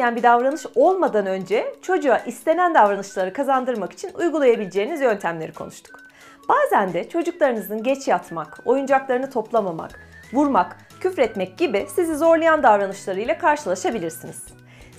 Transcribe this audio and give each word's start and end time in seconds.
istenmeyen 0.00 0.16
bir 0.16 0.22
davranış 0.22 0.66
olmadan 0.74 1.26
önce 1.26 1.74
çocuğa 1.82 2.18
istenen 2.18 2.74
davranışları 2.74 3.32
kazandırmak 3.32 3.92
için 3.92 4.10
uygulayabileceğiniz 4.14 5.00
yöntemleri 5.00 5.52
konuştuk. 5.52 6.00
Bazen 6.48 6.92
de 6.92 7.08
çocuklarınızın 7.08 7.82
geç 7.82 8.08
yatmak, 8.08 8.58
oyuncaklarını 8.64 9.30
toplamamak, 9.30 10.00
vurmak, 10.32 10.76
küfretmek 11.00 11.58
gibi 11.58 11.86
sizi 11.94 12.16
zorlayan 12.16 12.62
davranışlarıyla 12.62 13.38
karşılaşabilirsiniz. 13.38 14.44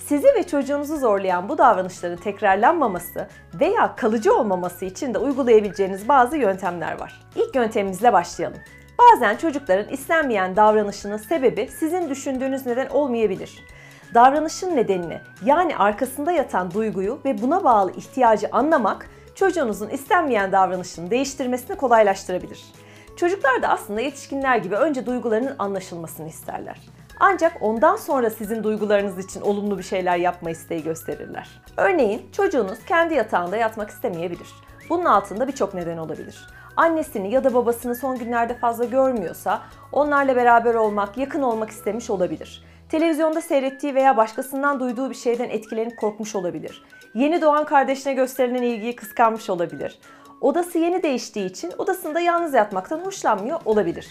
Sizi 0.06 0.26
ve 0.26 0.42
çocuğunuzu 0.42 0.96
zorlayan 0.96 1.48
bu 1.48 1.58
davranışların 1.58 2.16
tekrarlanmaması 2.16 3.28
veya 3.60 3.96
kalıcı 3.96 4.34
olmaması 4.34 4.84
için 4.84 5.14
de 5.14 5.18
uygulayabileceğiniz 5.18 6.08
bazı 6.08 6.36
yöntemler 6.36 7.00
var. 7.00 7.20
İlk 7.36 7.54
yöntemimizle 7.54 8.12
başlayalım. 8.12 8.58
Bazen 8.98 9.36
çocukların 9.36 9.92
istenmeyen 9.92 10.56
davranışının 10.56 11.16
sebebi 11.16 11.68
sizin 11.78 12.10
düşündüğünüz 12.10 12.66
neden 12.66 12.86
olmayabilir. 12.86 13.64
Davranışın 14.14 14.76
nedenini 14.76 15.20
yani 15.44 15.76
arkasında 15.76 16.32
yatan 16.32 16.70
duyguyu 16.70 17.18
ve 17.24 17.42
buna 17.42 17.64
bağlı 17.64 17.92
ihtiyacı 17.92 18.48
anlamak 18.52 19.10
çocuğunuzun 19.34 19.88
istenmeyen 19.88 20.52
davranışını 20.52 21.10
değiştirmesini 21.10 21.76
kolaylaştırabilir. 21.76 22.64
Çocuklar 23.16 23.62
da 23.62 23.68
aslında 23.68 24.00
yetişkinler 24.00 24.56
gibi 24.56 24.76
önce 24.76 25.06
duygularının 25.06 25.54
anlaşılmasını 25.58 26.28
isterler. 26.28 26.80
Ancak 27.20 27.52
ondan 27.60 27.96
sonra 27.96 28.30
sizin 28.30 28.64
duygularınız 28.64 29.18
için 29.18 29.40
olumlu 29.40 29.78
bir 29.78 29.82
şeyler 29.82 30.16
yapma 30.16 30.50
isteği 30.50 30.82
gösterirler. 30.82 31.48
Örneğin 31.76 32.22
çocuğunuz 32.32 32.84
kendi 32.88 33.14
yatağında 33.14 33.56
yatmak 33.56 33.90
istemeyebilir. 33.90 34.48
Bunun 34.90 35.04
altında 35.04 35.48
birçok 35.48 35.74
neden 35.74 35.98
olabilir. 35.98 36.48
Annesini 36.76 37.30
ya 37.30 37.44
da 37.44 37.54
babasını 37.54 37.94
son 37.94 38.18
günlerde 38.18 38.54
fazla 38.54 38.84
görmüyorsa 38.84 39.62
onlarla 39.92 40.36
beraber 40.36 40.74
olmak, 40.74 41.18
yakın 41.18 41.42
olmak 41.42 41.70
istemiş 41.70 42.10
olabilir. 42.10 42.71
Televizyonda 42.92 43.40
seyrettiği 43.40 43.94
veya 43.94 44.16
başkasından 44.16 44.80
duyduğu 44.80 45.10
bir 45.10 45.14
şeyden 45.14 45.48
etkilenip 45.48 45.98
korkmuş 45.98 46.34
olabilir. 46.34 46.84
Yeni 47.14 47.42
doğan 47.42 47.64
kardeşine 47.64 48.12
gösterilen 48.12 48.62
ilgiyi 48.62 48.96
kıskanmış 48.96 49.50
olabilir. 49.50 49.98
Odası 50.40 50.78
yeni 50.78 51.02
değiştiği 51.02 51.46
için 51.46 51.72
odasında 51.78 52.20
yalnız 52.20 52.54
yatmaktan 52.54 52.98
hoşlanmıyor 52.98 53.60
olabilir. 53.64 54.08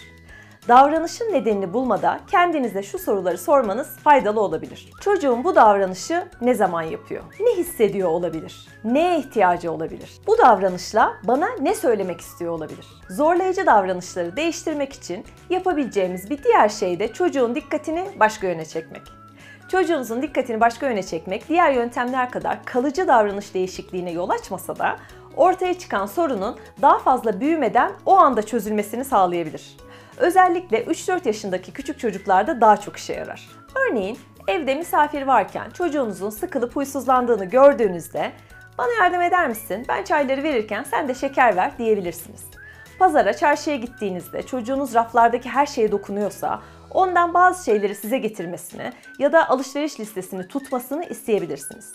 Davranışın 0.68 1.32
nedenini 1.32 1.72
bulmada 1.72 2.20
kendinize 2.30 2.82
şu 2.82 2.98
soruları 2.98 3.38
sormanız 3.38 3.96
faydalı 3.96 4.40
olabilir. 4.40 4.90
Çocuğum 5.00 5.44
bu 5.44 5.54
davranışı 5.54 6.28
ne 6.40 6.54
zaman 6.54 6.82
yapıyor? 6.82 7.22
Ne 7.40 7.56
hissediyor 7.56 8.08
olabilir? 8.08 8.68
Neye 8.84 9.18
ihtiyacı 9.18 9.72
olabilir? 9.72 10.10
Bu 10.26 10.38
davranışla 10.38 11.12
bana 11.24 11.48
ne 11.60 11.74
söylemek 11.74 12.20
istiyor 12.20 12.52
olabilir? 12.52 12.86
Zorlayıcı 13.10 13.66
davranışları 13.66 14.36
değiştirmek 14.36 14.92
için 14.92 15.24
yapabileceğimiz 15.50 16.30
bir 16.30 16.44
diğer 16.44 16.68
şey 16.68 16.98
de 16.98 17.12
çocuğun 17.12 17.54
dikkatini 17.54 18.10
başka 18.20 18.46
yöne 18.46 18.64
çekmek. 18.64 19.02
Çocuğunuzun 19.68 20.22
dikkatini 20.22 20.60
başka 20.60 20.86
yöne 20.86 21.02
çekmek 21.02 21.48
diğer 21.48 21.72
yöntemler 21.72 22.30
kadar 22.30 22.64
kalıcı 22.64 23.08
davranış 23.08 23.54
değişikliğine 23.54 24.10
yol 24.10 24.30
açmasa 24.30 24.78
da 24.78 24.96
ortaya 25.36 25.78
çıkan 25.78 26.06
sorunun 26.06 26.56
daha 26.82 26.98
fazla 26.98 27.40
büyümeden 27.40 27.92
o 28.06 28.16
anda 28.16 28.42
çözülmesini 28.42 29.04
sağlayabilir. 29.04 29.76
Özellikle 30.16 30.84
3-4 30.84 31.26
yaşındaki 31.26 31.72
küçük 31.72 31.98
çocuklarda 31.98 32.60
daha 32.60 32.76
çok 32.76 32.96
işe 32.96 33.12
yarar. 33.12 33.48
Örneğin 33.74 34.18
evde 34.48 34.74
misafir 34.74 35.22
varken 35.22 35.70
çocuğunuzun 35.70 36.30
sıkılıp 36.30 36.76
huysuzlandığını 36.76 37.44
gördüğünüzde 37.44 38.32
bana 38.78 38.92
yardım 39.00 39.22
eder 39.22 39.48
misin? 39.48 39.84
Ben 39.88 40.04
çayları 40.04 40.42
verirken 40.42 40.82
sen 40.82 41.08
de 41.08 41.14
şeker 41.14 41.56
ver 41.56 41.78
diyebilirsiniz. 41.78 42.44
Pazara, 42.98 43.32
çarşıya 43.36 43.76
gittiğinizde 43.76 44.42
çocuğunuz 44.42 44.94
raflardaki 44.94 45.48
her 45.48 45.66
şeye 45.66 45.92
dokunuyorsa 45.92 46.60
ondan 46.90 47.34
bazı 47.34 47.64
şeyleri 47.64 47.94
size 47.94 48.18
getirmesini 48.18 48.92
ya 49.18 49.32
da 49.32 49.48
alışveriş 49.48 50.00
listesini 50.00 50.48
tutmasını 50.48 51.04
isteyebilirsiniz. 51.04 51.94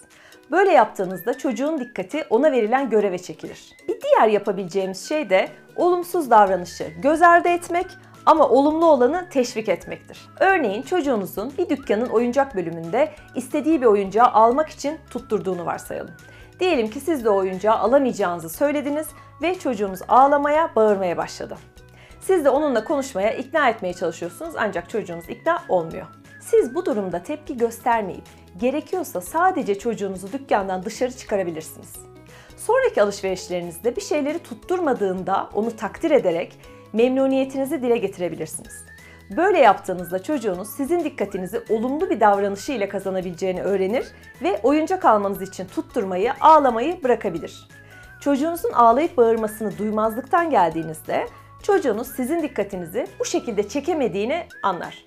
Böyle 0.51 0.71
yaptığınızda 0.71 1.37
çocuğun 1.37 1.79
dikkati 1.79 2.23
ona 2.29 2.51
verilen 2.51 2.89
göreve 2.89 3.17
çekilir. 3.17 3.69
Bir 3.87 4.01
diğer 4.01 4.27
yapabileceğimiz 4.27 5.09
şey 5.09 5.29
de 5.29 5.49
olumsuz 5.75 6.29
davranışı 6.29 6.87
göz 7.01 7.21
ardı 7.21 7.49
etmek 7.49 7.87
ama 8.27 8.49
olumlu 8.49 8.85
olanı 8.85 9.29
teşvik 9.29 9.69
etmektir. 9.69 10.29
Örneğin 10.39 10.81
çocuğunuzun 10.81 11.53
bir 11.57 11.69
dükkanın 11.69 12.09
oyuncak 12.09 12.55
bölümünde 12.55 13.11
istediği 13.35 13.81
bir 13.81 13.85
oyuncağı 13.85 14.27
almak 14.27 14.69
için 14.69 14.99
tutturduğunu 15.09 15.65
varsayalım. 15.65 16.13
Diyelim 16.59 16.89
ki 16.89 16.99
siz 16.99 17.25
de 17.25 17.29
oyuncağı 17.29 17.75
alamayacağınızı 17.75 18.49
söylediniz 18.49 19.07
ve 19.41 19.59
çocuğunuz 19.59 19.99
ağlamaya, 20.07 20.75
bağırmaya 20.75 21.17
başladı. 21.17 21.57
Siz 22.21 22.45
de 22.45 22.49
onunla 22.49 22.83
konuşmaya, 22.83 23.31
ikna 23.31 23.69
etmeye 23.69 23.93
çalışıyorsunuz 23.93 24.53
ancak 24.57 24.89
çocuğunuz 24.89 25.29
ikna 25.29 25.63
olmuyor. 25.69 26.05
Siz 26.41 26.75
bu 26.75 26.85
durumda 26.85 27.23
tepki 27.23 27.57
göstermeyip 27.57 28.25
gerekiyorsa 28.57 29.21
sadece 29.21 29.79
çocuğunuzu 29.79 30.31
dükkandan 30.33 30.83
dışarı 30.83 31.11
çıkarabilirsiniz. 31.11 31.93
Sonraki 32.57 33.01
alışverişlerinizde 33.01 33.95
bir 33.95 34.01
şeyleri 34.01 34.39
tutturmadığında 34.39 35.49
onu 35.53 35.75
takdir 35.75 36.11
ederek 36.11 36.59
memnuniyetinizi 36.93 37.81
dile 37.81 37.97
getirebilirsiniz. 37.97 38.85
Böyle 39.37 39.57
yaptığınızda 39.57 40.23
çocuğunuz 40.23 40.69
sizin 40.69 41.03
dikkatinizi 41.03 41.63
olumlu 41.69 42.09
bir 42.09 42.19
davranışı 42.19 42.71
ile 42.71 42.89
kazanabileceğini 42.89 43.61
öğrenir 43.61 44.05
ve 44.41 44.59
oyuncak 44.63 45.05
almanız 45.05 45.41
için 45.41 45.67
tutturmayı, 45.67 46.33
ağlamayı 46.41 47.03
bırakabilir. 47.03 47.67
Çocuğunuzun 48.21 48.71
ağlayıp 48.71 49.17
bağırmasını 49.17 49.77
duymazlıktan 49.77 50.49
geldiğinizde 50.49 51.27
çocuğunuz 51.63 52.07
sizin 52.07 52.43
dikkatinizi 52.43 53.07
bu 53.19 53.25
şekilde 53.25 53.69
çekemediğini 53.69 54.43
anlar. 54.63 55.03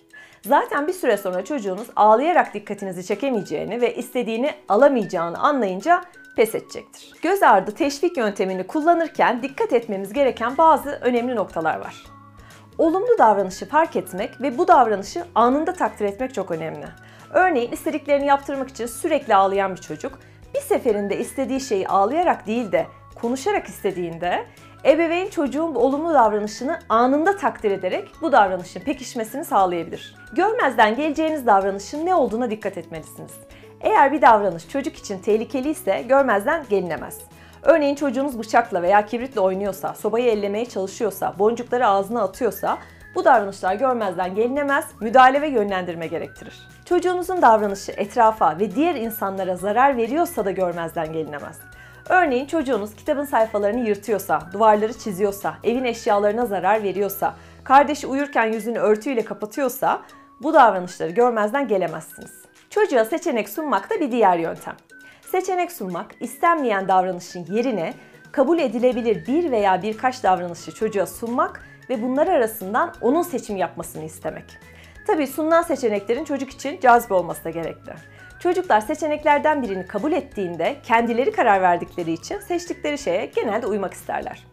Zaten 0.47 0.87
bir 0.87 0.93
süre 0.93 1.17
sonra 1.17 1.45
çocuğunuz 1.45 1.87
ağlayarak 1.97 2.55
dikkatinizi 2.55 3.07
çekemeyeceğini 3.07 3.81
ve 3.81 3.95
istediğini 3.95 4.55
alamayacağını 4.69 5.39
anlayınca 5.39 6.05
pes 6.37 6.55
edecektir. 6.55 7.13
Göz 7.23 7.43
ardı 7.43 7.73
teşvik 7.73 8.17
yöntemini 8.17 8.67
kullanırken 8.67 9.43
dikkat 9.43 9.73
etmemiz 9.73 10.13
gereken 10.13 10.59
bazı 10.59 10.91
önemli 10.91 11.37
noktalar 11.37 11.81
var. 11.81 12.05
Olumlu 12.79 13.19
davranışı 13.19 13.69
fark 13.69 13.97
etmek 13.97 14.41
ve 14.41 14.59
bu 14.59 14.69
davranışı 14.69 15.25
anında 15.35 15.73
takdir 15.73 16.05
etmek 16.05 16.35
çok 16.35 16.51
önemli. 16.51 16.87
Örneğin 17.31 17.73
istediklerini 17.73 18.27
yaptırmak 18.27 18.69
için 18.69 18.87
sürekli 18.87 19.35
ağlayan 19.35 19.73
bir 19.73 19.81
çocuk 19.81 20.19
bir 20.55 20.61
seferinde 20.61 21.19
istediği 21.19 21.61
şeyi 21.61 21.89
ağlayarak 21.89 22.47
değil 22.47 22.73
de 22.73 22.87
konuşarak 23.21 23.67
istediğinde 23.67 24.47
ebeveyn 24.85 25.29
çocuğun 25.29 25.75
olumlu 25.75 26.15
davranışını 26.15 26.79
anında 26.89 27.37
takdir 27.37 27.71
ederek 27.71 28.09
bu 28.23 28.33
davranışın 28.33 28.81
pekişmesini 28.81 29.45
sağlayabilir. 29.45 30.15
Görmezden 30.33 30.97
geleceğiniz 30.97 31.47
davranışın 31.47 32.07
ne 32.07 32.15
olduğuna 32.15 32.51
dikkat 32.51 32.79
etmelisiniz. 32.79 33.33
Eğer 33.81 34.13
bir 34.13 34.23
davranış 34.23 34.69
çocuk 34.69 34.97
için 34.97 35.19
tehlikeli 35.19 35.71
ise 35.71 36.05
görmezden 36.09 36.65
gelinemez. 36.71 37.19
Örneğin 37.63 37.95
çocuğunuz 37.95 38.39
bıçakla 38.39 38.83
veya 38.83 39.07
kibritle 39.07 39.41
oynuyorsa, 39.41 39.95
sobayı 39.95 40.27
ellemeye 40.27 40.67
çalışıyorsa, 40.67 41.35
boncukları 41.39 41.87
ağzına 41.87 42.23
atıyorsa 42.23 42.79
bu 43.15 43.25
davranışlar 43.25 43.75
görmezden 43.75 44.35
gelinemez, 44.35 44.85
müdahale 45.01 45.43
ve 45.43 45.49
yönlendirme 45.49 46.07
gerektirir. 46.07 46.69
Çocuğunuzun 46.85 47.43
davranışı 47.43 47.93
etrafa 47.93 48.59
ve 48.59 48.75
diğer 48.75 48.95
insanlara 48.95 49.57
zarar 49.57 49.97
veriyorsa 49.97 50.45
da 50.45 50.51
görmezden 50.51 51.13
gelinemez. 51.13 51.59
Örneğin 52.09 52.47
çocuğunuz 52.47 52.97
kitabın 52.97 53.25
sayfalarını 53.25 53.89
yırtıyorsa, 53.89 54.41
duvarları 54.53 54.99
çiziyorsa, 54.99 55.55
evin 55.65 55.85
eşyalarına 55.85 56.47
zarar 56.47 56.83
veriyorsa, 56.83 57.35
kardeşi 57.65 58.07
uyurken 58.07 58.53
yüzünü 58.53 58.79
örtüyle 58.79 59.25
kapatıyorsa 59.25 60.03
bu 60.43 60.55
davranışları 60.55 61.11
görmezden 61.11 61.69
gelemezsiniz. 61.69 62.40
Çocuğa 62.71 63.05
seçenek 63.05 63.49
sunmak 63.49 63.91
da 63.91 64.01
bir 64.01 64.11
diğer 64.11 64.39
yöntem. 64.39 64.77
Seçenek 65.33 65.73
sunmak, 65.73 66.15
istenmeyen 66.21 66.89
davranışın 66.89 67.47
yerine 67.51 67.95
kabul 68.33 68.59
edilebilir 68.59 69.27
bir 69.27 69.51
veya 69.51 69.83
birkaç 69.83 70.23
davranışı 70.23 70.75
çocuğa 70.75 71.07
sunmak 71.07 71.67
ve 71.91 72.03
bunlar 72.03 72.27
arasından 72.27 72.95
onun 73.01 73.23
seçim 73.23 73.57
yapmasını 73.57 74.05
istemek. 74.05 74.45
Tabii 75.07 75.27
sunulan 75.27 75.63
seçeneklerin 75.63 76.25
çocuk 76.25 76.51
için 76.51 76.81
cazip 76.81 77.13
olması 77.13 77.45
da 77.45 77.51
gerekli. 77.51 77.93
Çocuklar 78.41 78.81
seçeneklerden 78.81 79.63
birini 79.63 79.87
kabul 79.87 80.13
ettiğinde 80.13 80.77
kendileri 80.83 81.33
karar 81.33 81.63
verdikleri 81.63 82.13
için 82.13 82.39
seçtikleri 82.39 82.99
şeye 82.99 83.27
genelde 83.27 83.66
uymak 83.66 83.95
isterler. 83.95 84.47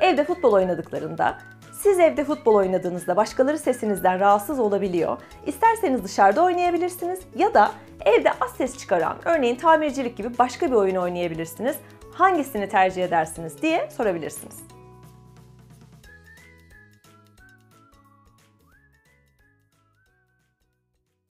Evde 0.00 0.24
futbol 0.24 0.52
oynadıklarında 0.52 1.38
siz 1.84 2.00
evde 2.00 2.24
futbol 2.24 2.54
oynadığınızda 2.54 3.16
başkaları 3.16 3.58
sesinizden 3.58 4.20
rahatsız 4.20 4.58
olabiliyor. 4.58 5.18
İsterseniz 5.46 6.04
dışarıda 6.04 6.42
oynayabilirsiniz 6.42 7.20
ya 7.36 7.54
da 7.54 7.70
evde 8.04 8.30
az 8.40 8.50
ses 8.50 8.78
çıkaran, 8.78 9.16
örneğin 9.24 9.56
tamircilik 9.56 10.16
gibi 10.16 10.38
başka 10.38 10.66
bir 10.66 10.72
oyun 10.72 10.96
oynayabilirsiniz. 10.96 11.76
Hangisini 12.12 12.68
tercih 12.68 13.04
edersiniz 13.04 13.62
diye 13.62 13.90
sorabilirsiniz. 13.90 14.73